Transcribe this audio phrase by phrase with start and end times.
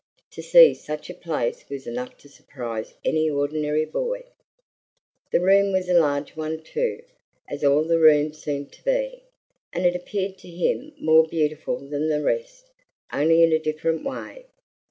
[0.31, 4.23] To see such a place was enough to surprise any ordinary boy.
[5.31, 7.03] The room was a large one, too,
[7.47, 9.21] as all the rooms seemed to be,
[9.71, 12.67] and it appeared to him more beautiful than the rest,
[13.13, 14.47] only in a different way.